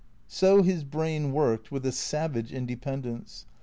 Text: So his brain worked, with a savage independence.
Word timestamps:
So 0.27 0.63
his 0.63 0.83
brain 0.83 1.31
worked, 1.31 1.71
with 1.71 1.85
a 1.85 1.91
savage 1.91 2.51
independence. 2.51 3.45